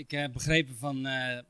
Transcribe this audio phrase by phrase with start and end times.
[0.00, 1.44] ik heb begrepen van eh, eh,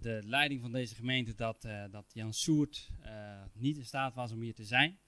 [0.00, 4.32] de leiding van deze gemeente dat, eh, dat Jan Soert eh, niet in staat was
[4.32, 4.98] om hier te zijn.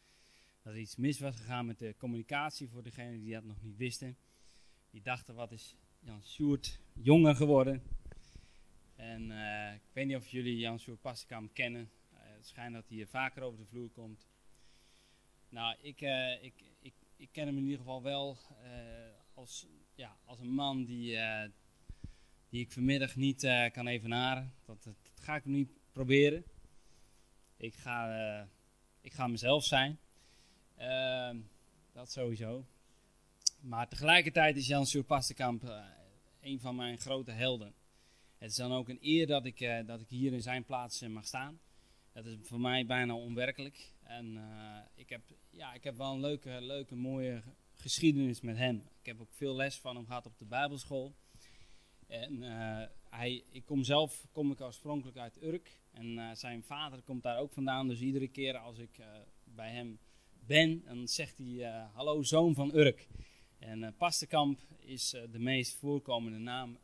[0.63, 3.77] Dat er iets mis was gegaan met de communicatie voor degenen die dat nog niet
[3.77, 4.17] wisten.
[4.91, 7.83] Die dachten, wat is Jan Soert jonger geworden?
[8.97, 11.91] En eh, ik weet niet of jullie Jan Soert Pastenkamp kennen.
[12.13, 14.29] Eh, het schijnt dat hij hier vaker over de vloer komt.
[15.49, 18.71] Nou, ik, eh, ik, ik, ik ken hem in ieder geval wel eh,
[19.35, 21.51] als, ja, als een man die, eh,
[22.49, 24.53] die ik vanmiddag niet eh, kan evenaren.
[24.65, 26.45] Dat, dat, ga ik niet proberen.
[27.57, 28.47] Ik ga, eh,
[29.01, 29.99] ik ga mezelf zijn.
[30.77, 31.37] Ehm,
[31.93, 32.67] dat sowieso.
[33.61, 35.85] Maar tegelijkertijd is Jan Sjoerd Pastenkamp eh,
[36.41, 37.75] een van mijn grote helden.
[38.39, 41.27] Het is dan ook een eer dat ik, dat ik hier in zijn plaats mag
[41.27, 41.61] staan.
[42.13, 43.93] Dat is voor mij bijna onwerkelijk.
[44.03, 44.39] En
[44.95, 47.43] ik, heb, ja, ik heb wel een leuke, leuke, mooie
[47.75, 48.77] geschiedenis met hem.
[49.01, 51.15] Ik heb ook veel les van hem gehad op de Bijbelschool.
[52.09, 55.81] En eh, hij, ik kom zelf kom ik oorspronkelijk uit Urk.
[55.91, 57.89] En eh, zijn vader komt daar ook vandaan.
[57.89, 59.07] Dus iedere keer als ik eh,
[59.45, 59.99] bij hem
[60.47, 63.09] ben, dan zegt hij: Hallo, zoon van Urk.
[63.59, 66.79] En Pastenkamp is de meest voorkomende naam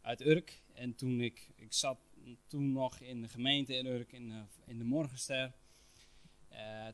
[0.00, 0.62] uit Urk.
[0.72, 1.98] En toen ik, ik zat
[2.46, 5.52] toen nog in de gemeente in Urk, in, de- in de Morgenster.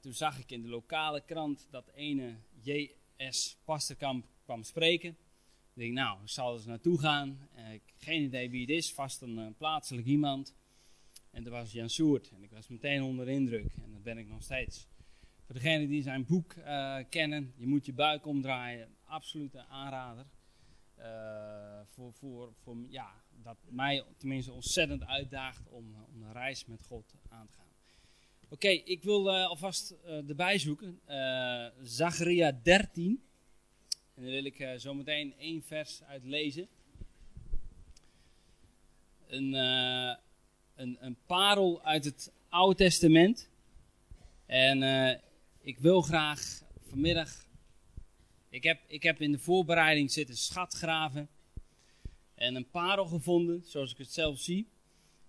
[0.01, 3.57] Toen zag ik in de lokale krant dat ene J.S.
[3.65, 5.17] Pasterkamp kwam spreken.
[5.77, 7.49] Ik denk, nou, ik zal eens naartoe gaan.
[7.55, 10.55] Eh, ik geen idee wie het is, vast een eh, plaatselijk iemand.
[11.31, 12.31] En dat was Jan Soert.
[12.31, 13.73] En ik was meteen onder de indruk.
[13.83, 14.87] En dat ben ik nog steeds.
[15.45, 18.89] Voor degenen die zijn boek eh, kennen, je moet je buik omdraaien.
[19.05, 20.27] Absolute aanrader.
[21.91, 27.15] Voor, voor, voor, ja, dat mij tenminste ontzettend uitdaagt om, om een reis met God
[27.29, 27.65] aan te gaan.
[28.49, 31.01] Oké, ik wil alvast erbij zoeken.
[31.83, 33.27] Zacharia 13.
[34.17, 36.69] En daar wil ik eh, zo meteen één vers uit lezen.
[39.27, 40.17] Een, eh,
[40.75, 43.49] een, een parel uit het Oude Testament.
[44.47, 45.19] En eh,
[45.61, 47.47] ik wil graag vanmiddag.
[48.49, 51.29] Ik heb, ik heb in de voorbereiding zitten schatgraven.
[52.35, 54.69] En een parel gevonden, zoals ik het zelf zie.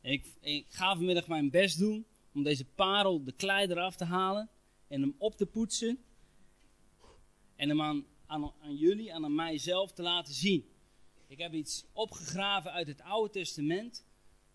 [0.01, 4.05] En ik, ik ga vanmiddag mijn best doen om deze parel de klei eraf te
[4.05, 4.49] halen.
[4.87, 5.99] En hem op te poetsen.
[7.55, 10.69] En hem aan, aan, jullie en aan mijzelf te laten zien.
[11.27, 14.05] Ik heb iets opgegraven uit het Oude Testament.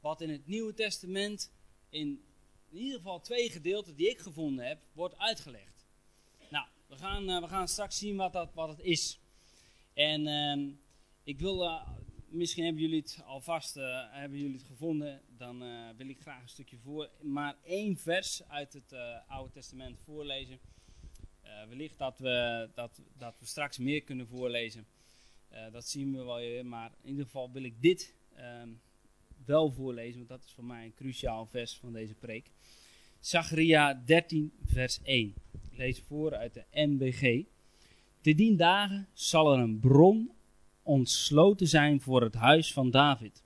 [0.00, 1.52] Wat in het Nieuwe Testament
[1.88, 2.24] in,
[2.70, 5.86] in ieder geval twee gedeelten die ik gevonden heb, wordt uitgelegd.
[6.50, 9.20] Nou, we gaan, eh, we gaan straks zien wat dat, wat het is.
[9.94, 10.70] En ehm,
[11.22, 11.88] ik wil, eh,
[12.28, 15.58] misschien hebben jullie het alvast eh, hebben jullie het gevonden, dan
[15.96, 18.94] wil ik graag een stukje voor, maar één vers uit het
[19.28, 20.60] Oude Testament voorlezen.
[21.52, 24.86] Eh, wellicht dat we, dat, dat we straks meer kunnen voorlezen.
[25.48, 28.68] Eh, dat zien we wel weer, maar in ieder geval wil ik dit ehm,
[29.44, 32.50] wel voorlezen, want dat is voor mij een cruciaal vers van deze preek.
[33.20, 35.34] Zacharia 13, vers 1.
[35.52, 37.44] Ik lees voor uit de NBG.
[38.20, 40.30] Te dien dagen zal er een bron
[40.82, 43.42] ontsloten zijn voor het huis van David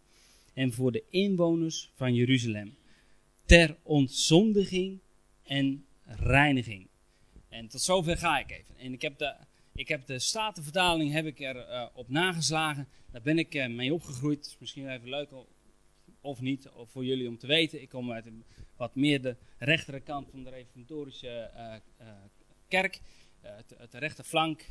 [0.55, 2.77] en voor de inwoners van Jeruzalem,
[3.45, 4.99] ter ontzondiging
[5.43, 6.89] en reiniging.
[7.57, 8.77] En tot zover ga ik even.
[8.79, 9.35] En ik heb de,
[9.73, 12.89] ik heb de Statenvertaling heb ik er eh, op nageslagen.
[13.11, 14.47] Daar ben ik eh, mee opgegroeid.
[14.47, 15.31] Is misschien even leuk
[16.21, 17.83] of niet voor jullie om te weten.
[17.83, 18.29] Ik kom uit
[18.77, 21.75] wat meer de rechtere kant van de reformatorische eh,
[22.69, 23.01] kerk.
[23.77, 24.65] Het rechterflank.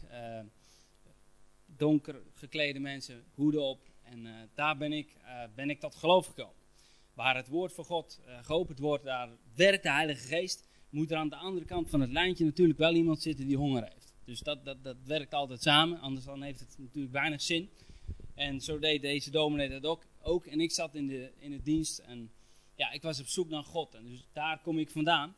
[1.66, 3.82] donker geklede mensen, hoeden op.
[4.04, 5.16] En daar ben ik,
[5.56, 6.64] ben ik tot geloof gekomen.
[7.14, 10.68] Waar het woord van God geopend wordt, daar werkt de Heilige Geest.
[10.96, 13.84] Moet er aan de andere kant van het lijntje natuurlijk wel iemand zitten die honger
[13.84, 14.14] heeft.
[14.26, 17.70] Dus dat, dat, dat werkt altijd samen, anders dan heeft het natuurlijk weinig zin.
[18.36, 20.06] En zo deed deze dominee dat ook.
[20.22, 20.46] ook.
[20.46, 22.32] En ik zat in de, in de dienst en
[22.76, 23.96] ja, ik was op zoek naar God.
[23.96, 25.36] En dus daar kom ik vandaan.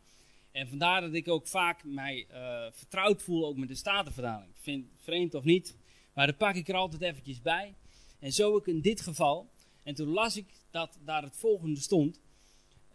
[0.52, 4.52] En vandaar dat ik ook vaak mij eh, vertrouwd voel ook met de Statenvertaling.
[4.56, 5.78] Vind vreemd of niet,
[6.14, 7.76] maar daar pak ik er altijd eventjes bij.
[8.20, 9.50] En zo ook in dit geval.
[9.84, 12.20] En toen las ik dat daar het volgende stond.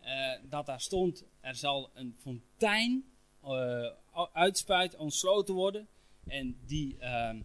[0.02, 3.04] Eh, dat daar stond, er zal een fontein
[3.42, 3.90] eh,
[4.32, 5.88] uitspuit, ontsloten worden.
[6.26, 7.40] En die ehm,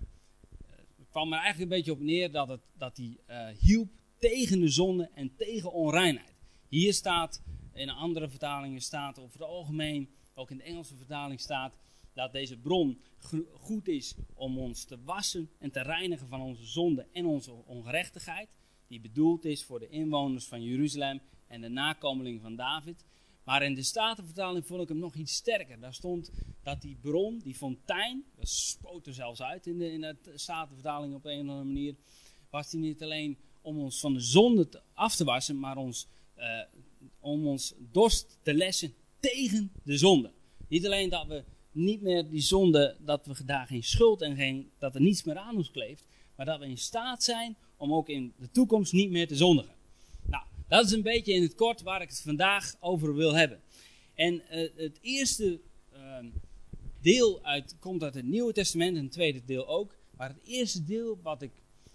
[1.10, 4.70] kwam er eigenlijk een beetje op neer dat, het, dat die eh, hielp tegen de
[4.70, 6.36] zonde en tegen onreinheid.
[6.68, 7.42] Hier staat,
[7.74, 11.78] in andere vertalingen staat over het algemeen, ook in de Engelse vertaling staat,
[12.14, 13.02] dat deze bron
[13.54, 18.50] goed is om ons te wassen en te reinigen van onze zonde en onze ongerechtigheid.
[18.88, 23.06] Die bedoeld is voor de inwoners van Jeruzalem en de nakomelingen van David.
[23.44, 25.80] Maar in de Statenvertaling vond ik hem nog iets sterker.
[25.80, 26.32] Daar stond
[26.64, 31.16] dat die bron, die fontein, dat spoot er zelfs uit in de, in de Statenvertaling
[31.16, 31.96] op een of andere manier,
[32.50, 36.08] was die niet alleen om ons van de zonde af te wassen, maar ons,
[36.38, 36.62] uh,
[37.20, 40.32] om ons dorst te lessen tegen de zonde.
[40.68, 44.72] Niet alleen dat we niet meer die zonde, dat we daar geen schuld en geen,
[44.78, 48.10] dat er niets meer aan ons kleeft, maar dat we in staat zijn om ook
[48.10, 49.76] in de toekomst niet meer te zondigen.
[50.68, 53.62] Dat is een beetje in het kort waar ik het vandaag over wil hebben.
[54.14, 55.60] En uh, het eerste
[55.94, 56.18] uh,
[57.02, 59.96] deel uit, komt uit het Nieuwe Testament en het tweede deel ook.
[60.18, 61.52] Maar het eerste deel wat ik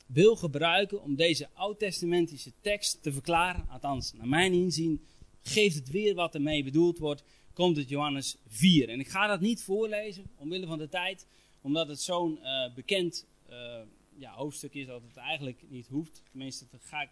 [0.07, 5.05] wil gebruiken om deze oud-testamentische tekst te verklaren, althans naar mijn inzien,
[5.43, 8.89] geeft het weer wat ermee bedoeld wordt, komt het Johannes 4.
[8.89, 11.27] En ik ga dat niet voorlezen, omwille van de tijd,
[11.61, 13.79] omdat het zo'n uh, bekend uh,
[14.17, 16.23] ja, hoofdstuk is dat het eigenlijk niet hoeft.
[16.31, 17.11] Tenminste, daar ga ik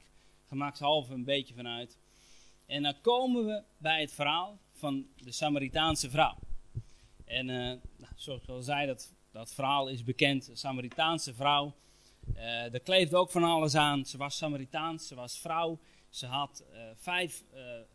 [0.51, 1.99] gemakshalve een beetje vanuit.
[2.67, 6.39] En dan komen we bij het verhaal van de Samaritaanse vrouw.
[7.25, 10.47] En uh, nou, zoals ik al zei, dat, dat verhaal is bekend.
[10.47, 11.75] De Samaritaanse vrouw.
[12.35, 14.07] Uh, er kleeft ook van alles aan.
[14.07, 15.79] Ze was Samaritaans, ze was vrouw.
[16.09, 17.45] Ze had uh, vijf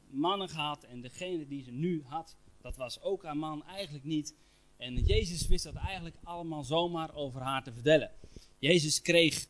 [0.10, 0.84] mannen gehad.
[0.84, 4.36] En degene die ze nu had, dat was ook haar man eigenlijk niet.
[4.78, 8.12] En Jezus wist dat eigenlijk allemaal zomaar over haar te vertellen.
[8.60, 9.48] Jezus kreeg,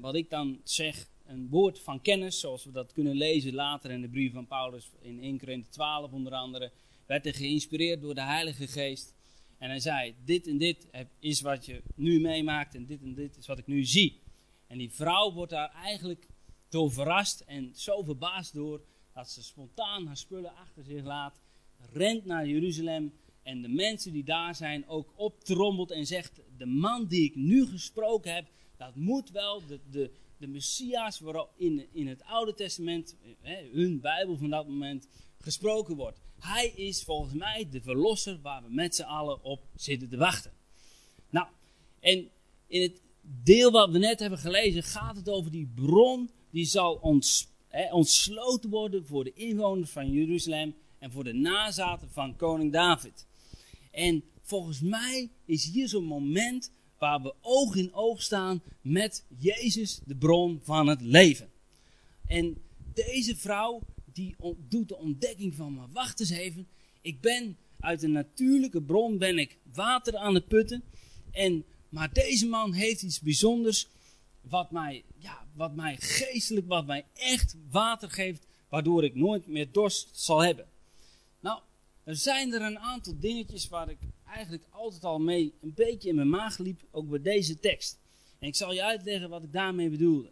[0.00, 4.00] wat ik dan zeg, een woord van kennis, zoals we dat kunnen lezen later in
[4.00, 6.72] de brief van Paulus in 1 Korinthe 12 onder andere,
[7.06, 9.14] werd hij geïnspireerd door de Heilige Geest.
[9.58, 10.86] En hij zei, dit en dit
[11.18, 14.20] is wat je nu meemaakt en dit en dit is wat ik nu zie.
[14.66, 16.26] En die vrouw wordt daar eigenlijk
[16.68, 18.80] door verrast en zo verbaasd door,
[19.14, 21.40] dat ze spontaan haar spullen achter zich laat,
[21.92, 27.06] rent naar Jeruzalem en de mensen die daar zijn ook optrommelt en zegt, de man
[27.06, 28.48] die ik nu gesproken heb,
[28.78, 34.00] dat moet wel de, de, de Messias waarop in, in het Oude Testament, hè, hun
[34.00, 35.08] Bijbel van dat moment,
[35.38, 36.20] gesproken wordt.
[36.38, 40.52] Hij is volgens mij de verlosser waar we met z'n allen op zitten te wachten.
[41.30, 41.46] Nou,
[42.00, 42.30] en
[42.66, 46.94] in het deel wat we net hebben gelezen gaat het over die bron die zal
[46.94, 52.72] ons, hè, ontsloten worden voor de inwoners van Jeruzalem en voor de nazaten van koning
[52.72, 53.26] David.
[53.90, 60.00] En volgens mij is hier zo'n moment waar we oog in oog staan met Jezus,
[60.04, 61.50] de bron van het leven.
[62.26, 62.56] En
[62.94, 63.80] deze vrouw,
[64.12, 64.36] die
[64.68, 66.68] doet de ontdekking van, maar wacht eens even,
[67.00, 70.82] ik ben uit een natuurlijke bron, ben ik water aan het putten.
[71.30, 73.88] En, maar deze man heeft iets bijzonders,
[74.40, 79.72] wat mij, ja, wat mij geestelijk, wat mij echt water geeft, waardoor ik nooit meer
[79.72, 80.66] dorst zal hebben.
[81.40, 81.60] Nou,
[82.04, 83.98] er zijn er een aantal dingetjes waar ik
[84.28, 87.98] eigenlijk altijd al mee een beetje in mijn maag liep, ook bij deze tekst.
[88.38, 90.30] En ik zal je uitleggen wat ik daarmee bedoelde.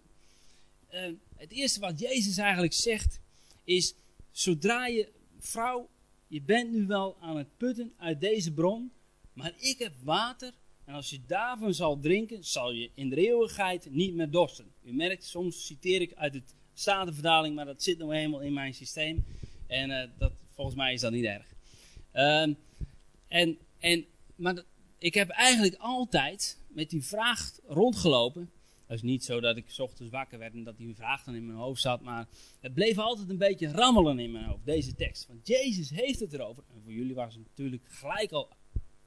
[0.95, 1.01] Uh,
[1.37, 3.21] het eerste wat Jezus eigenlijk zegt
[3.65, 3.95] is,
[4.31, 5.09] zodra je,
[5.39, 5.89] vrouw,
[6.27, 8.93] je bent nu wel aan het putten uit deze bron,
[9.33, 10.53] maar ik heb water
[10.85, 14.73] en als je daarvan zal drinken, zal je in de eeuwigheid niet meer dorsten.
[14.85, 18.75] U merkt, soms citeer ik uit het Statenverdaling, maar dat zit nog helemaal in mijn
[18.75, 19.25] systeem.
[19.67, 21.55] En uh, dat, volgens mij is dat niet erg.
[22.15, 22.55] Uh,
[23.29, 24.05] en en,
[24.37, 24.63] maar
[24.99, 28.51] ik heb eigenlijk altijd met die vraag rondgelopen.
[28.87, 31.35] Het is niet zo dat ik s ochtends wakker werd en dat die vraag dan
[31.35, 32.01] in mijn hoofd zat.
[32.01, 32.29] Maar
[32.61, 35.27] het bleef altijd een beetje rammelen in mijn hoofd, deze tekst.
[35.27, 36.63] Want Jezus heeft het erover.
[36.75, 38.49] En voor jullie was het natuurlijk gelijk al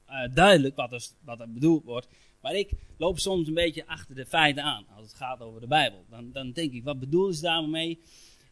[0.08, 2.08] uh, duidelijk wat er, wat er bedoeld wordt.
[2.40, 4.86] Maar ik loop soms een beetje achter de feiten aan.
[4.88, 6.04] Als het gaat over de Bijbel.
[6.08, 8.00] Dan, dan denk ik, wat bedoelen ze daarmee?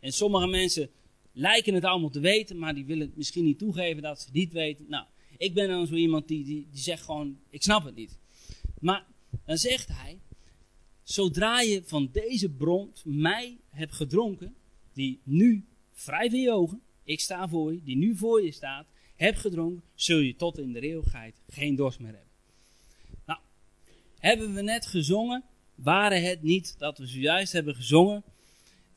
[0.00, 0.90] En sommige mensen
[1.33, 2.59] lijken het allemaal te weten.
[2.59, 4.85] Maar die willen misschien niet toegeven dat ze het niet weten.
[4.88, 5.07] Nou,
[5.38, 8.18] ik ben dan zo iemand die, die, die zegt gewoon, ik snap het niet.
[8.80, 9.07] Maar
[9.45, 10.18] dan zegt hij,
[11.02, 14.54] zodra je van deze bron mij hebt gedronken,
[14.92, 18.87] die nu vrij van je ogen, ik sta voor je, die nu voor je staat,
[19.16, 22.30] hebt gedronken, zul je tot in de eeuwigheid geen dorst meer hebben.
[23.26, 23.40] Nou,
[24.18, 28.25] hebben we net gezongen, waren het niet dat we zojuist hebben gezongen,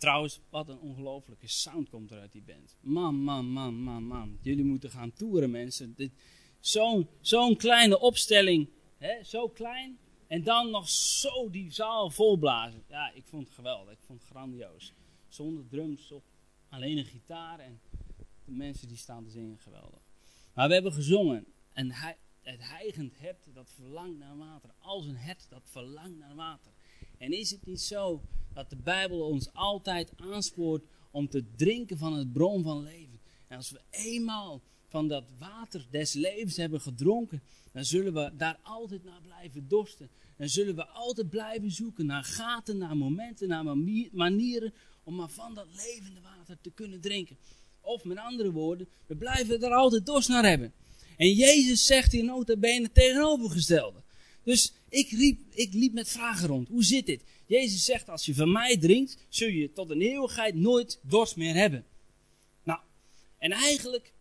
[0.01, 2.77] Trouwens, wat een ongelofelijke sound komt er uit die band.
[2.79, 4.37] Man, man, man, man, man.
[4.41, 5.95] Jullie moeten gaan toeren, mensen.
[6.59, 9.99] Zo'n zo'n kleine opstelling, hè, zo klein.
[10.27, 12.83] En dan nog zo die zaal volblazen.
[12.87, 13.93] Ja, ik vond het geweldig.
[13.93, 14.93] Ik vond het grandioos.
[15.27, 16.23] Zonder drums op
[16.69, 17.59] alleen een gitaar.
[17.59, 17.81] En
[18.45, 20.01] de mensen die staan te zingen, geweldig.
[20.53, 21.45] Maar we hebben gezongen.
[21.73, 21.91] En
[22.41, 24.69] het heigend hert dat verlangt naar water.
[24.79, 26.71] Als een hert dat verlangt naar water.
[27.17, 28.21] En is het niet zo
[28.53, 33.19] dat de Bijbel ons altijd aanspoort om te drinken van het bron van leven?
[33.47, 37.41] En als we eenmaal van dat water des levens hebben gedronken,
[37.71, 40.09] dan zullen we daar altijd naar blijven dorsten.
[40.37, 43.77] Dan zullen we altijd blijven zoeken naar gaten, naar momenten, naar
[44.11, 47.37] manieren om maar van dat levende water te kunnen drinken.
[47.81, 50.73] Of met andere woorden, we blijven er altijd dorst naar hebben.
[51.17, 54.03] En Jezus zegt hier nota bene tegenovergestelde.
[54.43, 56.67] Dus ik, riep, ik liep met vragen rond.
[56.67, 57.23] Hoe zit dit?
[57.51, 61.53] Jezus zegt, als je van mij drinkt, zul je tot een eeuwigheid nooit dorst meer
[61.53, 61.85] hebben.
[62.63, 62.79] Nou,
[63.37, 64.13] en eigenlijk,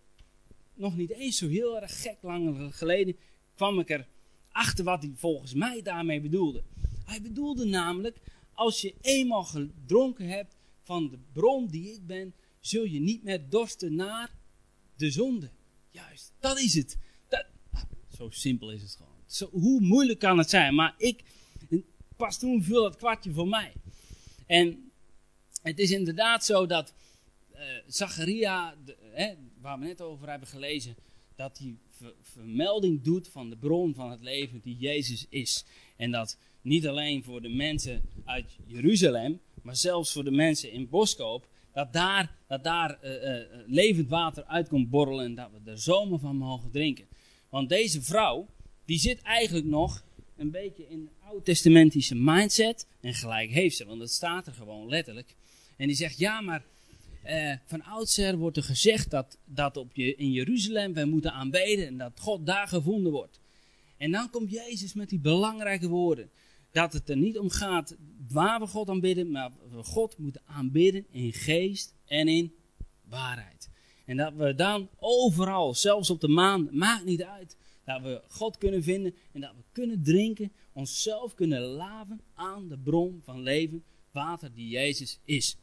[0.74, 3.16] nog niet eens zo heel erg gek lang geleden,
[3.54, 4.06] kwam ik er
[4.48, 6.62] achter wat hij volgens mij daarmee bedoelde.
[7.04, 8.16] Hij bedoelde namelijk,
[8.54, 13.48] als je eenmaal gedronken hebt van de bron die ik ben, zul je niet meer
[13.48, 14.34] dorsten naar
[14.96, 15.50] de zonde.
[15.90, 16.98] Juist, dat is het.
[17.28, 17.46] Dat,
[18.16, 19.22] zo simpel is het gewoon.
[19.26, 20.74] Zo, hoe moeilijk kan het zijn?
[20.74, 21.22] Maar ik,
[22.20, 23.72] pas toen viel dat kwartje voor mij.
[24.46, 24.90] En
[25.62, 26.94] het is inderdaad zo dat
[27.52, 28.74] uh, Zacharia,
[29.12, 30.96] hè, waar we net over hebben gelezen,
[31.36, 31.76] dat hij
[32.22, 35.64] vermelding doet van de bron van het leven die Jezus is.
[35.96, 40.88] En dat niet alleen voor de mensen uit Jeruzalem, maar zelfs voor de mensen in
[40.88, 45.70] Boskoop, dat daar, dat daar uh, uh, levend water uit komt borrelen en dat we
[45.70, 47.06] er zomer van mogen drinken.
[47.48, 48.46] Want deze vrouw,
[48.84, 50.04] die zit eigenlijk nog
[50.40, 52.86] een beetje in oud-testamentische mindset.
[53.00, 55.34] En gelijk heeft ze, want dat staat er gewoon letterlijk.
[55.76, 56.64] En die zegt, ja maar
[57.26, 61.86] uh, van oudsher wordt er gezegd dat, dat op je, in Jeruzalem wij moeten aanbeden
[61.86, 63.40] en dat God daar gevonden wordt.
[63.96, 66.30] En dan komt Jezus met die belangrijke woorden.
[66.72, 67.96] Dat het er niet om gaat
[68.28, 72.54] waar we God aanbidden, maar we God moeten aanbidden in geest en in
[73.08, 73.70] waarheid.
[74.06, 77.56] En dat we dan overal, zelfs op de maan, maakt niet uit,
[77.92, 82.78] dat we God kunnen vinden en dat we kunnen drinken, onszelf kunnen laven aan de
[82.78, 85.56] bron van leven, water die Jezus is.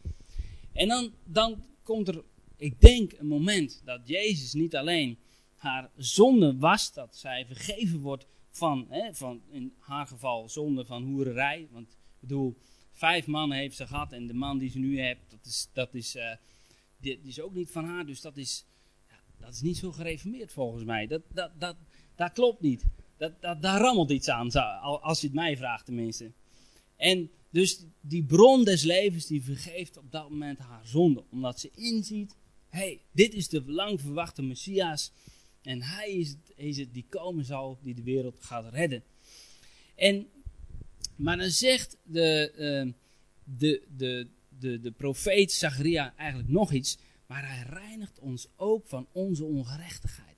[0.74, 2.24] En dan, dan komt er,
[2.56, 5.18] ik denk, een moment dat Jezus niet alleen
[5.56, 11.04] haar zonde was, dat zij vergeven wordt van, hè, van in haar geval zonde van
[11.04, 11.68] hoererij.
[11.72, 12.58] Want ik bedoel,
[12.92, 15.94] vijf mannen heeft ze gehad en de man die ze nu heeft, dat is, dat
[15.94, 16.32] is, uh,
[16.98, 18.06] die, is ook niet van haar.
[18.06, 18.66] Dus dat is,
[19.08, 21.08] ja, dat is niet zo gereformeerd volgens mij.
[21.08, 21.76] Dat, dat, dat,
[22.18, 22.86] dat klopt niet.
[23.18, 26.32] Dat, dat, daar rammelt iets aan, als je het mij vraagt tenminste.
[26.96, 31.24] En dus die bron des levens die vergeeft op dat moment haar zonde.
[31.30, 32.36] Omdat ze inziet,
[32.70, 35.12] hey, dit is de lang verwachte Messias.
[35.62, 39.04] En hij is het, is het die komen zal, die de wereld gaat redden.
[39.96, 40.28] En,
[41.16, 42.94] maar dan zegt de, uh,
[43.44, 44.28] de, de,
[44.60, 46.98] de, de profeet Zacharia eigenlijk nog iets.
[47.26, 50.37] Maar hij reinigt ons ook van onze ongerechtigheid.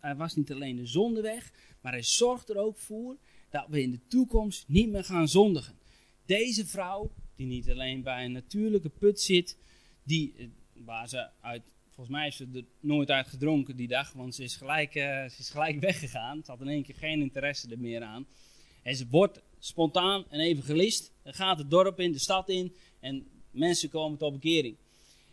[0.00, 3.16] Hij was, niet alleen de zonde weg, maar hij zorgt er ook voor
[3.50, 5.74] dat we in de toekomst niet meer gaan zondigen.
[6.26, 9.58] Deze vrouw, die niet alleen bij een natuurlijke put zit,
[10.02, 10.46] die, eh,
[10.84, 14.42] waar ze uit, volgens mij heeft ze er nooit uit gedronken die dag, want ze
[14.42, 16.42] is gelijk, uh, ze is gelijk weggegaan.
[16.44, 18.26] Ze had in één keer geen interesse er meer aan.
[18.82, 23.88] En ze wordt spontaan een evangelist, gaat het dorp in, de stad in, en mensen
[23.88, 24.76] komen tot bekering.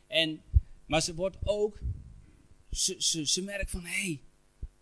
[0.08, 0.42] En,
[0.86, 1.80] maar ze wordt ook,
[2.74, 4.22] ze, ze, ze merkt van, hé, hey,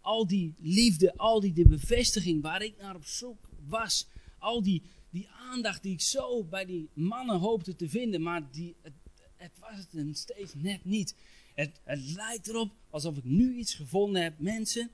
[0.02, 4.08] al die liefde, al die de bevestiging waar ik naar op zoek was,
[4.40, 4.82] al die
[5.12, 8.94] die aandacht die ik zo bij die mannen hoopte te vinden, maar die, het,
[9.36, 11.16] het was het steeds net niet.
[11.56, 14.92] Het, het lijkt erop alsof ik nu iets gevonden heb, mensen,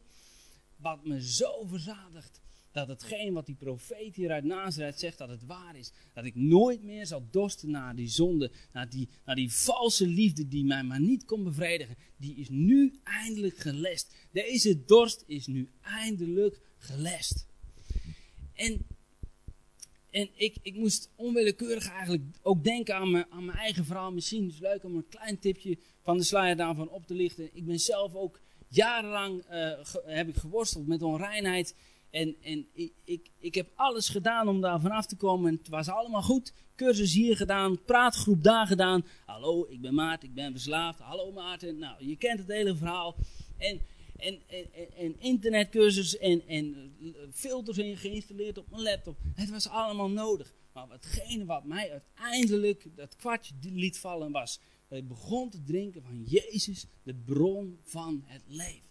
[0.76, 2.42] wat me zo verzadigt.
[2.78, 5.92] Dat hetgeen wat die profeet hier uit Nazareth zegt, dat het waar is.
[6.14, 10.48] Dat ik nooit meer zal dorsten naar die zonde, naar die, naar die valse liefde
[10.48, 11.96] die mij maar niet kon bevredigen.
[12.18, 14.16] Die is nu eindelijk gelest.
[14.32, 17.48] Deze dorst is nu eindelijk gelest.
[18.54, 18.86] En
[20.10, 24.12] en ik, ik moest onwillekeurig eigenlijk ook denken aan mijn, aan mijn eigen verhaal.
[24.12, 27.50] Misschien is het leuk om een klein tipje van de sluier daarvan op te lichten.
[27.54, 31.76] Ik ben zelf ook jarenlang uh, heb ik geworsteld met onreinheid.
[32.18, 32.68] En, en
[33.04, 35.52] ik, ik, heb alles gedaan om daar vanaf te komen.
[35.52, 36.54] En het was allemaal goed.
[36.76, 39.06] Cursus hier gedaan, praatgroep daar gedaan.
[39.26, 41.00] Hallo, ik ben Maarten, ik ben verslaafd.
[41.00, 41.78] Hallo Maarten.
[41.78, 43.16] Nou, je kent het hele verhaal.
[43.58, 43.82] En
[44.18, 44.66] en, en,
[44.98, 46.96] en internetcursus en, en
[47.32, 49.18] filters in geïnstalleerd op mijn laptop.
[49.34, 50.54] Het was allemaal nodig.
[50.74, 56.04] Maar hetgene wat mij uiteindelijk dat kwartje liet vallen was, dat ik begon te drinken
[56.04, 58.87] van Jezus, de bron van het leven.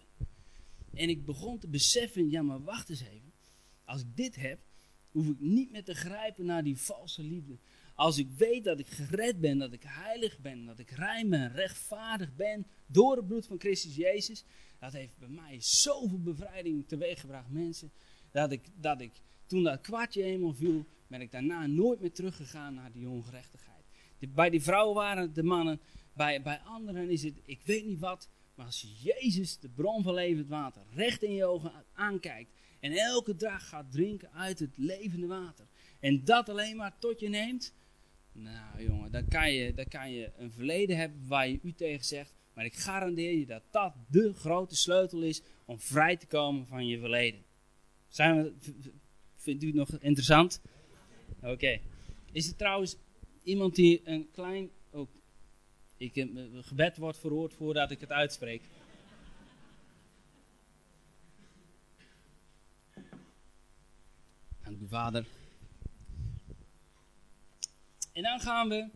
[0.96, 3.32] En ik begon te beseffen, ja maar wacht eens even.
[3.84, 4.60] Als ik dit heb,
[5.10, 7.58] hoef ik niet meer te grijpen naar die valse liefde.
[7.94, 11.52] Als ik weet dat ik gered ben, dat ik heilig ben, dat ik rein ben,
[11.52, 14.44] rechtvaardig ben door het bloed van Christus Jezus,
[14.78, 17.92] dat heeft bij mij zoveel bevrijding teweeggebracht, mensen.
[18.30, 19.12] Dat ik, dat ik
[19.46, 23.84] toen dat kwartje eenmaal viel, ben ik daarna nooit meer teruggegaan naar die ongerechtigheid.
[24.28, 25.80] bij die vrouwen waren het de mannen,
[26.12, 28.28] bij, bij anderen is het, ik weet niet wat.
[28.56, 32.50] Maar als je Jezus, de bron van levend water, recht in je ogen aankijkt.
[32.80, 35.66] En elke dag gaat drinken uit het levende water.
[36.00, 37.74] En dat alleen maar tot je neemt.
[38.32, 42.34] Nou jongen, dan kan je, kan je een verleden hebben waar je u tegen zegt.
[42.54, 46.86] Maar ik garandeer je dat dat de grote sleutel is om vrij te komen van
[46.86, 47.44] je verleden.
[48.08, 48.52] Zijn we,
[49.36, 50.60] vindt u het nog interessant?
[51.42, 51.80] Oké.
[52.32, 52.96] Is er trouwens
[53.42, 54.70] iemand die een klein...
[55.96, 58.62] Ik, een gebed wordt verhoord voordat ik het uitspreek.
[64.62, 65.26] Dank u, Vader.
[68.12, 68.88] En dan gaan we,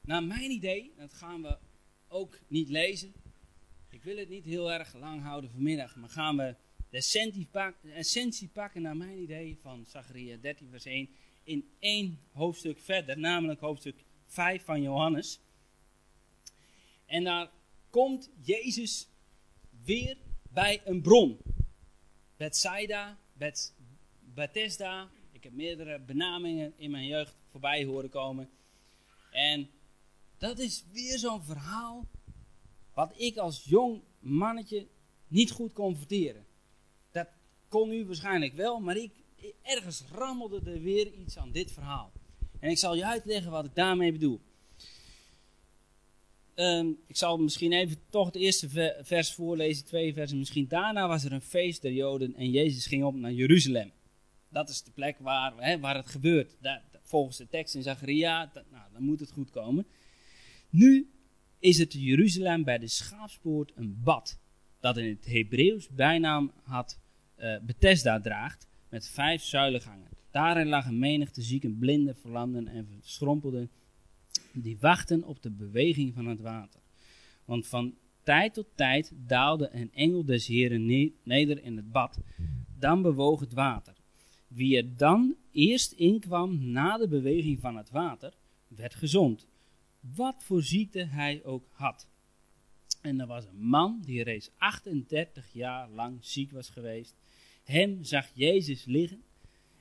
[0.00, 1.58] naar mijn idee, dat gaan we
[2.08, 3.12] ook niet lezen.
[3.90, 6.54] Ik wil het niet heel erg lang houden vanmiddag, maar gaan we
[6.90, 6.96] de
[7.94, 11.08] essentie pakken naar mijn idee van Zachariah 13 vers 1
[11.44, 15.40] in één hoofdstuk verder, namelijk hoofdstuk 5 van Johannes.
[17.10, 17.50] En daar
[17.90, 19.08] komt Jezus
[19.84, 20.16] weer
[20.50, 21.38] bij een bron.
[22.36, 23.74] Bethsaida, Bet,
[24.20, 25.10] Bethesda.
[25.32, 28.50] Ik heb meerdere benamingen in mijn jeugd voorbij horen komen.
[29.30, 29.70] En
[30.38, 32.08] dat is weer zo'n verhaal
[32.94, 34.86] wat ik als jong mannetje
[35.28, 36.46] niet goed kon verteren.
[37.10, 37.28] Dat
[37.68, 39.12] kon u waarschijnlijk wel, maar ik,
[39.62, 42.12] ergens rammelde er weer iets aan dit verhaal.
[42.60, 44.40] En ik zal je uitleggen wat ik daarmee bedoel.
[46.60, 50.38] Ehm, ik zal misschien even toch het eerste vers voorlezen, twee versen.
[50.38, 53.92] Misschien daarna was er een feest der Joden en Jezus ging op naar Jeruzalem.
[54.48, 56.56] Dat is de plek waar, hè, waar het gebeurt.
[56.60, 59.86] Daar, volgens de tekst in Zacharia, nou, dan moet het goed komen.
[60.70, 61.10] Nu
[61.58, 64.38] is het Jeruzalem bij de schaapspoort een bad,
[64.80, 66.98] dat in het Hebreeuws bijnaam had
[67.38, 70.08] uh, Bethesda draagt, met vijf zuilengangen.
[70.30, 73.70] Daarin lagen menigte zieken, blinden, verlamden en verschrompelden,
[74.52, 76.80] die wachten op de beweging van het water.
[77.44, 82.18] Want van tijd tot tijd daalde een engel des Heren neder in het bad,
[82.78, 83.94] dan bewoog het water.
[84.48, 88.34] Wie er dan eerst inkwam na de beweging van het water,
[88.68, 89.48] werd gezond.
[90.00, 92.08] Wat voor ziekte hij ook had.
[93.00, 97.16] En er was een man die reeds 38 jaar lang ziek was geweest.
[97.64, 99.22] Hem zag Jezus liggen.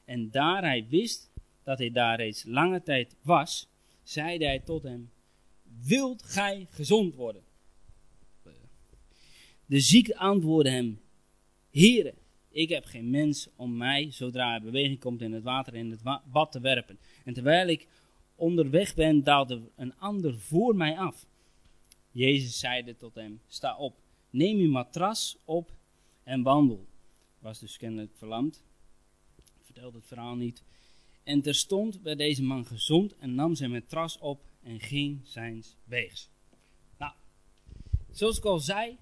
[0.06, 1.32] En daar hij wist
[1.64, 3.70] dat hij daar reeds lange tijd was,
[4.10, 5.12] zeide hij tot hem:
[5.84, 7.44] Wilt gij gezond worden?
[9.66, 11.02] De zieke antwoordde hem:
[11.72, 12.14] Heere,
[12.50, 16.02] ik heb geen mens om mij, zodra er beweging komt in het water, in het
[16.32, 17.00] bad te werpen.
[17.26, 17.88] En terwijl ik
[18.36, 21.26] onderweg ben, daalde een ander voor mij af.
[22.12, 25.72] Jezus zeide tot hem, sta op, neem uw matras op
[26.24, 26.88] en wandel.
[27.40, 28.64] Was dus kennelijk verlamd.
[29.62, 30.64] Vertelde het verhaal niet.
[31.24, 36.30] En terstond werd deze man gezond en nam zijn matras op en ging zijns weegs.
[36.98, 37.14] Nou,
[38.12, 38.98] zoals ik al zei,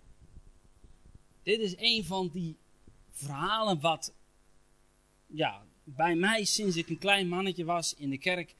[1.43, 2.57] dit is een van die
[3.11, 4.13] verhalen wat
[5.27, 8.55] ja, bij mij sinds ik een klein mannetje was in de kerk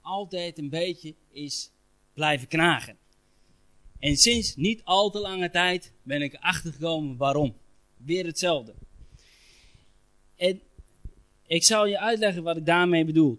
[0.00, 1.70] altijd een beetje is
[2.14, 2.98] blijven knagen.
[3.98, 7.56] En sinds niet al te lange tijd ben ik erachter gekomen waarom.
[7.96, 8.74] Weer hetzelfde.
[10.36, 10.60] En
[11.46, 13.38] ik zal je uitleggen wat ik daarmee bedoel.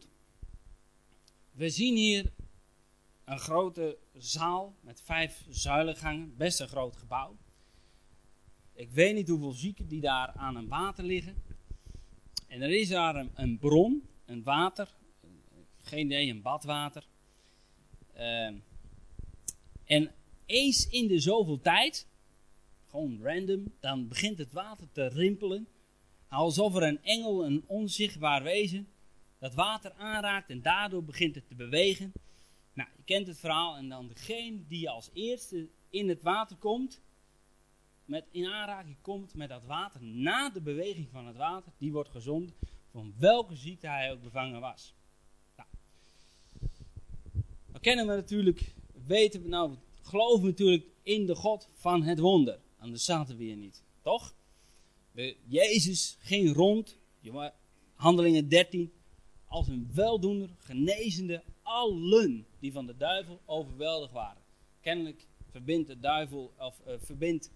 [1.51, 2.31] We zien hier
[3.25, 7.37] een grote zaal met vijf zuilengangen, best een groot gebouw.
[8.73, 11.35] Ik weet niet hoeveel zieken die daar aan een water liggen.
[12.47, 14.95] En er is daar een, bron, een water,
[15.81, 17.07] geen idee, een badwater.
[18.15, 18.51] Uh,
[19.85, 20.11] en
[20.45, 22.07] eens in de zoveel tijd,
[22.85, 25.67] gewoon random, dan begint het water te rimpelen.
[26.29, 28.87] Alsof er een engel, een onzichtbaar wezen,
[29.39, 32.11] dat water aanraakt en daardoor begint het te bewegen.
[32.73, 37.01] Nou, je kent het verhaal en dan degene die als eerste in het water komt,
[38.05, 42.09] met in aanraking komt met dat water na de beweging van het water, die wordt
[42.09, 42.53] gezond
[42.91, 44.95] van welke ziekte hij ook bevangen was.
[45.55, 45.69] Nou,
[47.71, 48.73] dan kennen we natuurlijk,
[49.05, 52.59] weten we nou, geloven natuurlijk in de God van het wonder.
[52.77, 54.33] Anders zaten we hier niet, toch?
[55.47, 56.97] Jezus ging rond,
[57.95, 58.91] handelingen 13,
[59.47, 64.41] als een weldoener, genezende allen die van de duivel overweldigd waren.
[64.81, 67.51] Kennelijk verbindt de duivel, of uh, verbindt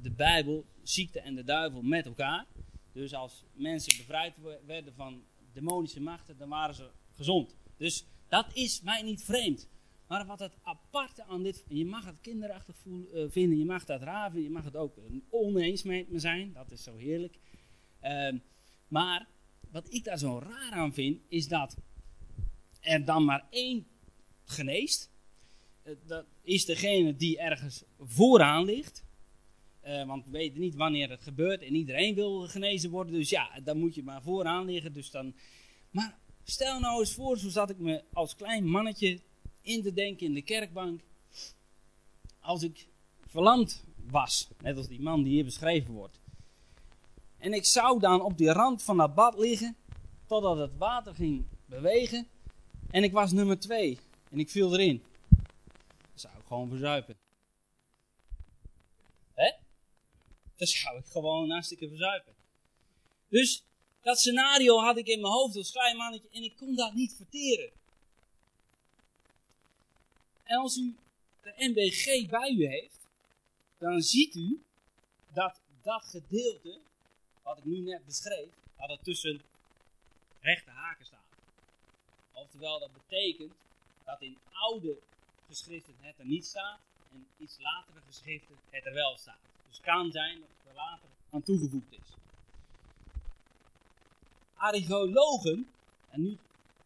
[0.00, 2.46] de Bijbel, ziekte en de duivel met elkaar.
[2.92, 4.34] Dus als mensen bevrijd
[4.66, 7.54] werden van demonische machten, dan waren ze gezond.
[7.76, 9.68] Dus dat is mij niet vreemd.
[10.08, 13.84] Maar wat het aparte aan dit, je mag het kinderachtig voel, uh, vinden, je mag
[13.84, 14.96] dat raven, je mag het ook
[15.30, 17.38] oneens met me zijn, dat is zo heerlijk.
[18.02, 18.32] Uh,
[18.88, 19.28] maar
[19.70, 21.76] wat ik daar zo raar aan vind, is dat
[22.80, 23.86] er dan maar één
[24.44, 25.10] geneest.
[25.84, 29.06] Uh, dat is degene die ergens vooraan ligt.
[30.06, 33.12] Want we weten niet wanneer het gebeurt en iedereen wil genezen worden.
[33.12, 34.92] Dus ja, dan moet je maar vooraan liggen.
[34.92, 35.34] Dus dan...
[35.90, 39.20] Maar stel nou eens voor, zo zat ik me als klein mannetje
[39.68, 41.00] in te denken in de kerkbank.
[42.40, 42.88] Als ik
[43.26, 46.20] verlamd was, net als die man die hier beschreven wordt.
[47.38, 49.76] En ik zou dan op die rand van dat bad liggen.
[50.26, 52.28] totdat het water ging bewegen.
[52.90, 53.98] En ik was nummer 2
[54.30, 55.02] en ik viel erin.
[55.28, 57.16] Dan zou ik gewoon verzuipen.
[59.34, 59.52] Hè?
[60.56, 62.34] Dan zou ik gewoon hartstikke verzuipen.
[63.28, 63.64] Dus
[64.00, 67.14] dat scenario had ik in mijn hoofd als klein mannetje en ik kon dat niet
[67.16, 67.72] verteren.
[70.48, 70.96] Als u
[71.42, 73.06] de NBG bij u heeft,
[73.78, 74.62] dan ziet u
[75.32, 76.80] dat dat gedeelte,
[77.42, 79.40] wat ik nu net beschreef, dat het tussen
[80.40, 81.26] rechte haken staat.
[82.32, 83.52] Oftewel, dat betekent
[84.04, 84.98] dat in oude
[85.46, 86.80] geschriften het er niet staat
[87.12, 89.40] en iets latere geschriften het er wel staat.
[89.68, 92.16] Dus kan zijn dat het er later aan toegevoegd is.
[94.54, 95.68] Archeologen,
[96.10, 96.38] en nu,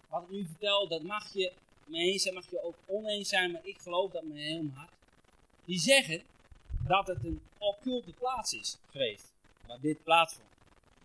[0.09, 1.53] wat ik nu vertel, dat mag je
[1.93, 4.77] mee eens zijn, mag je ook oneens zijn, maar ik geloof dat met heel mijn
[4.77, 4.93] hart.
[5.65, 6.23] Die zeggen
[6.87, 9.33] dat het een occulte plaats is geweest,
[9.67, 10.49] waar dit plaatsvond.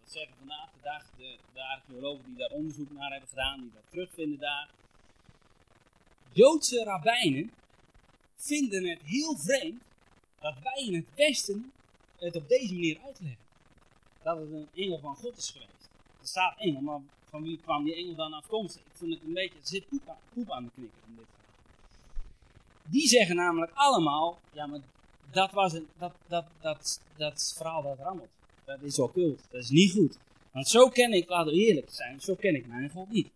[0.03, 3.71] Dat zeggen vandaag de dag de, de archeologen die daar onderzoek naar hebben gedaan, die
[3.73, 4.69] dat terugvinden daar.
[6.31, 7.51] Joodse rabbijnen
[8.35, 9.81] vinden het heel vreemd
[10.39, 11.71] dat wij in het Westen
[12.17, 13.45] het op deze manier uitleggen.
[14.23, 15.89] Dat het een engel van God is geweest.
[16.21, 18.81] Er staat engel, maar van wie kwam die engel dan afkomstig?
[18.81, 21.25] Ik vind het een beetje, er zit poep aan, poep aan de knikker in dit
[21.25, 22.21] verhaal.
[22.89, 24.79] Die zeggen namelijk allemaal, ja maar
[25.31, 28.29] dat was een, dat, dat, dat, dat verhaal dat rammelt.
[28.65, 30.17] Dat is occult, dat is niet goed.
[30.51, 33.25] Want zo ken ik, laten we eerlijk zijn, zo ken ik mijn God niet.
[33.25, 33.33] Ik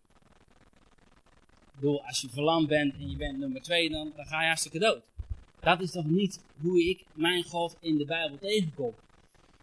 [1.74, 4.78] bedoel, als je verlamd bent en je bent nummer twee, dan, dan ga je hartstikke
[4.78, 5.02] dood.
[5.60, 8.94] Dat is toch niet hoe ik mijn God in de Bijbel tegenkom.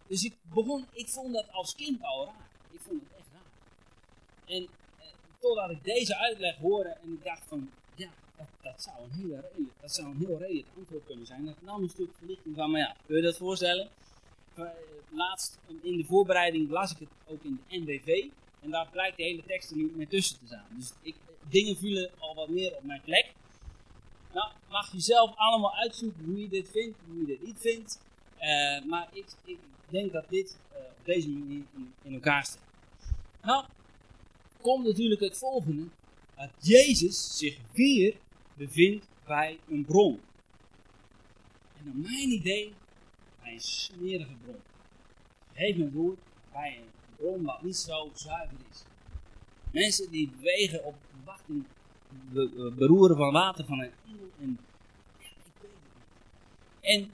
[0.08, 2.50] Dus ik begon, ik vond dat als kind al raar.
[2.72, 3.19] Ik vond het.
[4.50, 4.68] En
[5.00, 5.06] eh,
[5.40, 8.10] totdat ik deze uitleg hoorde en ik dacht van, ja,
[8.62, 9.50] dat, zou een hele
[9.82, 11.46] dat zou een heel redelijk antwoord kunnen zijn.
[11.46, 12.78] Dat nam een stuk verlichting van me.
[12.78, 13.90] Ja, kun je dat voorstellen?
[14.56, 14.64] Eh,
[15.12, 18.28] Laatst in de voorbereiding las ik het ook in de NBV.
[18.62, 20.66] En daar blijkt de hele tekst er niet meer tussen te staan.
[20.76, 21.16] Dus ik,
[21.50, 23.34] dingen vielen al wat meer op mijn plek.
[24.34, 28.00] Nou, mag je zelf allemaal uitzoeken hoe je dit vindt, hoe je dit niet vindt.
[28.86, 29.58] Maar ik, ik,
[29.90, 31.64] denk dat dit op deze manier
[32.04, 32.64] in, elkaar steekt.
[33.42, 33.66] Nou,
[34.62, 35.88] komt natuurlijk het volgende.
[36.36, 38.16] Dat Jezus zich weer
[38.54, 40.20] bevindt bij een bron.
[41.78, 42.74] En naar mijn idee,
[43.42, 44.62] bij een smerige bron.
[45.54, 46.20] Geef me woord,
[46.52, 48.84] bij een bron wat niet zo zuiver is.
[49.72, 50.96] Mensen die bewegen op
[51.26, 51.66] wachting,
[52.76, 54.30] beroeren van water van een engel.
[54.40, 54.60] En,
[55.20, 57.04] ik weet het niet.
[57.04, 57.12] En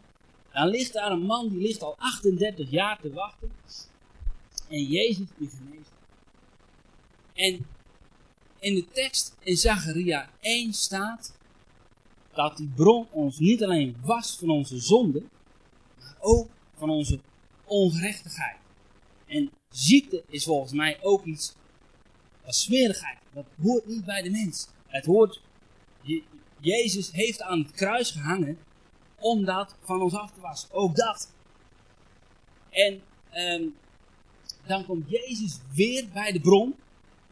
[0.51, 3.51] dan ligt daar een man die ligt al 38 jaar te wachten.
[4.69, 5.91] En Jezus die geneest.
[7.35, 7.67] En
[8.59, 11.37] in de tekst in Zacharia 1 staat
[12.33, 15.23] dat die bron ons niet alleen was van onze zonde,
[15.99, 17.19] maar ook van onze
[17.65, 18.57] ongerechtigheid.
[19.25, 21.55] En ziekte is volgens mij ook iets
[22.45, 23.17] als smerigheid.
[23.33, 24.67] Dat hoort niet bij de mens.
[24.87, 25.41] Het hoort,
[26.59, 28.57] Jezus heeft aan het kruis gehangen
[29.19, 30.71] om dat van ons af te wassen.
[30.71, 31.33] Ook dat.
[32.69, 33.01] En
[33.33, 33.75] um,
[34.65, 36.75] dan komt Jezus weer bij de bron,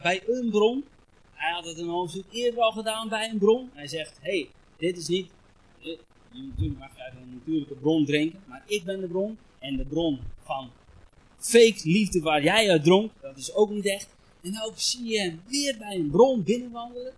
[0.03, 0.85] bij een bron.
[1.33, 3.69] Hij had het een hoofdstuk eerder al gedaan bij een bron.
[3.73, 5.29] Hij zegt, hey, dit is niet,
[5.79, 5.99] dit,
[6.31, 9.37] natuurlijk mag je uit een natuurlijke bron drinken, maar ik ben de bron.
[9.59, 10.71] En de bron van
[11.37, 14.15] fake liefde waar jij uit dronk, dat is ook niet echt.
[14.41, 17.13] En ook zie je hem weer bij een bron binnenwandelen.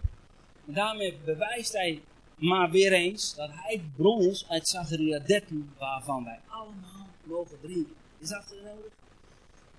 [0.68, 2.02] En daarmee bewijst hij
[2.36, 7.60] maar weer eens dat hij de bron is uit Zacharia 13, waarvan wij allemaal mogen
[7.62, 7.96] drinken.
[8.20, 8.92] Is dat nodig?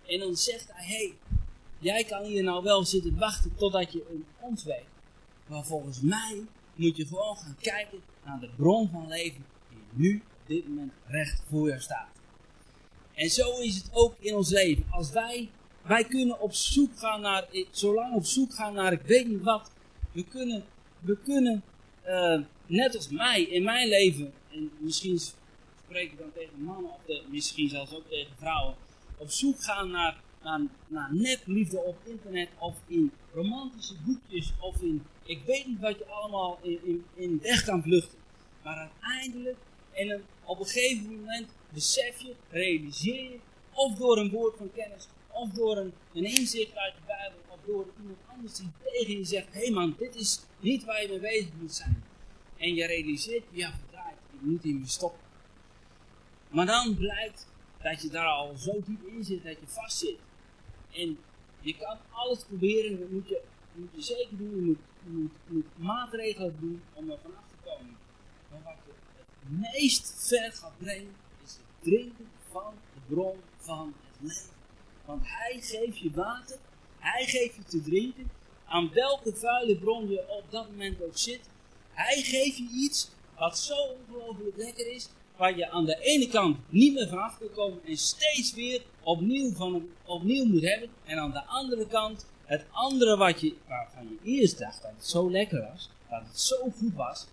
[0.07, 1.15] En dan zegt hij, hé, hey,
[1.87, 4.87] jij kan hier nou wel zitten wachten totdat je een ons weet.
[5.47, 6.45] Maar volgens mij
[6.75, 10.93] moet je gewoon gaan kijken naar de bron van leven die nu op dit moment
[11.07, 12.09] recht voor je staat.
[13.15, 14.85] En zo is het ook in ons leven.
[14.91, 15.51] Als wij,
[15.83, 19.71] wij kunnen op zoek gaan naar, zolang op zoek gaan naar ik weet niet wat,
[20.13, 20.65] we kunnen,
[21.01, 21.63] we kunnen
[22.07, 25.19] uh, net als mij in mijn leven, en misschien
[25.85, 28.75] spreek ik dan tegen mannen of misschien zelfs ook tegen vrouwen,
[29.17, 35.03] op zoek gaan naar, naar, naar nepliefde op internet of in romantische boekjes of in,
[35.25, 38.19] ik weet niet wat je allemaal in, in, in weg kan vluchten.
[38.63, 39.57] Maar uiteindelijk,
[39.93, 43.39] en op een gegeven moment besef je, realiseer je,
[43.73, 47.59] of door een woord van kennis, of door een, een inzicht uit de Bijbel, of
[47.67, 51.09] door iemand anders die tegen je zegt, hé hey man, dit is niet waar je
[51.09, 52.05] mee bezig moet zijn.
[52.57, 55.21] En je realiseert, ja verdraaid, ik moet hiermee stoppen.
[56.51, 57.47] Maar dan blijkt
[57.83, 60.19] dat je daar al zo diep in zit, dat je vast zit.
[60.97, 61.19] En
[61.61, 63.41] je kan alles proberen, dat moet je,
[63.97, 67.97] zeker doen, je moet, moet maatregelen doen om er vanaf te komen.
[68.51, 68.93] Maar wat je
[69.41, 74.55] het meest ver gaat brengen, is het drinken van de bron van het leven.
[75.05, 76.59] Want hij geeft je water
[76.99, 78.31] Hij geeft je te drinken.
[78.65, 81.41] Aan welke vuile bron je op dat moment ook zit.
[81.93, 85.09] Hij geeft je iets wat zo ongelooflijk lekker is.
[85.37, 87.85] Waar je aan de ene kant niet meer vanaf kan komen.
[87.85, 90.89] En steeds weer opnieuw, van, opnieuw moet hebben.
[91.05, 95.07] En aan de andere kant het andere wat je, waarvan je eerst dacht dat het
[95.07, 95.91] zo lekker was.
[96.11, 97.27] Dat het zo goed was.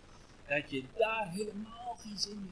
[0.48, 2.52] Dat je daar helemaal geen zin in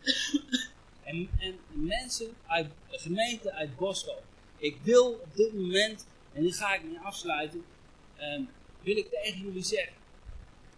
[0.00, 0.68] hebt.
[1.02, 4.14] En, en mensen uit de gemeente uit Bosco.
[4.58, 7.64] Ik wil op dit moment, en die ga ik mee afsluiten,
[8.20, 8.48] um,
[8.82, 9.92] wil ik tegen jullie zeggen.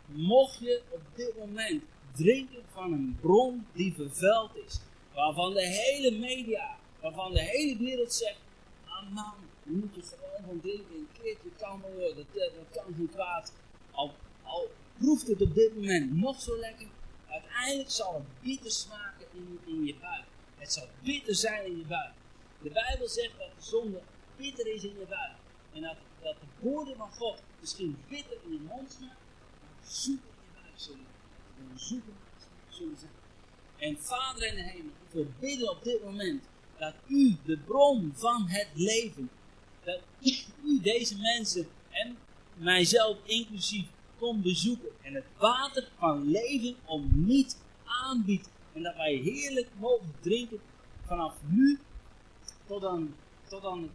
[0.07, 1.83] Mocht je op dit moment
[2.17, 4.81] drinken van een bron die vervuild is,
[5.15, 8.39] waarvan de hele media, waarvan de hele wereld zegt,
[8.85, 12.95] ah man, dan moet je gewoon van drinken, een keertje kan worden, dat, dat kan
[12.97, 13.53] geen kwaad.
[13.91, 14.15] Al,
[14.99, 16.87] proeft het op dit moment nog zo lekker,
[17.29, 20.25] uiteindelijk zal het bitter smaken in, in je buik.
[20.57, 22.13] Het zal bitter zijn in je buik.
[22.63, 24.01] De Bijbel zegt dat de zonde
[24.37, 25.37] bitter is in je buik.
[25.73, 29.17] En dat, dat de woorden van God misschien bitter in je mond smaken,
[29.61, 31.12] maar zoet in je buik zullen
[32.69, 33.13] zullen zijn.
[33.77, 36.43] En Vader in de hemel, we bidden op dit moment
[36.79, 39.31] dat u, de bron van het leven,
[39.85, 40.01] dat
[40.65, 42.17] u deze mensen en
[42.55, 43.87] mijzelf inclusief
[44.19, 50.15] komt bezoeken en het water van leven om niet aanbiedt en dat wij heerlijk mogen
[50.21, 50.61] drinken
[51.07, 51.79] vanaf nu
[52.67, 53.15] tot aan,
[53.49, 53.91] tot aan,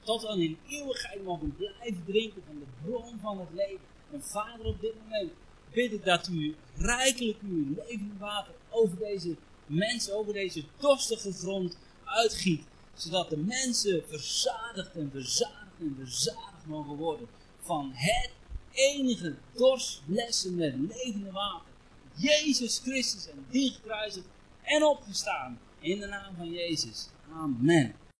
[0.00, 3.86] tot aan in eeuwigheid mogen blijven drinken van de bron van het leven.
[4.12, 5.32] En Vader, op dit moment
[5.72, 11.78] bid ik dat u rijkelijk uw levend water over deze mensen, over deze dorstige grond
[12.04, 12.62] uitgiet.
[12.94, 17.28] Zodat de mensen verzadigd en verzadigd en verzadigd mogen worden
[17.60, 18.30] van het
[18.72, 21.72] enige dorslessende levende water.
[22.14, 24.26] Jezus Christus en die gekruisigd
[24.62, 25.58] en opgestaan.
[25.80, 27.08] In de naam van Jezus.
[27.32, 27.94] Amen.